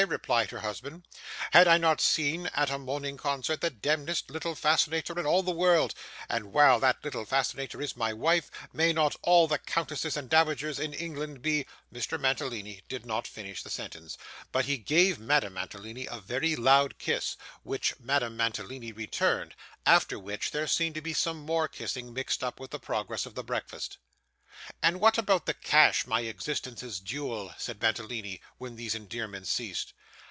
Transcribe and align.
replied 0.07 0.49
her 0.49 0.61
husband. 0.61 1.05
'Had 1.51 1.67
I 1.67 1.77
not 1.77 2.01
seen, 2.01 2.47
at 2.55 2.71
a 2.71 2.79
morning 2.79 3.17
concert, 3.17 3.61
the 3.61 3.69
demdest 3.69 4.31
little 4.31 4.55
fascinator 4.55 5.19
in 5.19 5.27
all 5.27 5.43
the 5.43 5.51
world, 5.51 5.93
and 6.27 6.51
while 6.51 6.79
that 6.79 7.03
little 7.05 7.23
fascinator 7.23 7.79
is 7.79 7.95
my 7.95 8.11
wife, 8.11 8.49
may 8.73 8.93
not 8.93 9.15
all 9.21 9.47
the 9.47 9.59
countesses 9.59 10.17
and 10.17 10.27
dowagers 10.27 10.79
in 10.79 10.95
England 10.95 11.43
be' 11.43 11.67
Mr. 11.93 12.19
Mantalini 12.19 12.81
did 12.89 13.05
not 13.05 13.27
finish 13.27 13.61
the 13.61 13.69
sentence, 13.69 14.17
but 14.51 14.65
he 14.65 14.75
gave 14.79 15.19
Madame 15.19 15.53
Mantalini 15.53 16.07
a 16.07 16.19
very 16.19 16.55
loud 16.55 16.97
kiss, 16.97 17.37
which 17.61 17.93
Madame 17.99 18.35
Mantalini 18.35 18.91
returned; 18.91 19.53
after 19.85 20.17
which, 20.17 20.49
there 20.49 20.65
seemed 20.65 20.95
to 20.95 21.01
be 21.01 21.13
some 21.13 21.37
more 21.37 21.67
kissing 21.67 22.11
mixed 22.11 22.43
up 22.43 22.59
with 22.59 22.71
the 22.71 22.79
progress 22.79 23.27
of 23.27 23.35
the 23.35 23.43
breakfast. 23.43 23.99
'And 24.83 24.99
what 24.99 25.17
about 25.17 25.47
the 25.47 25.55
cash, 25.55 26.05
my 26.05 26.21
existence's 26.21 26.99
jewel?' 26.99 27.55
said 27.57 27.81
Mantalini, 27.81 28.41
when 28.59 28.75
these 28.75 28.93
endearments 28.93 29.49
ceased. 29.49 29.93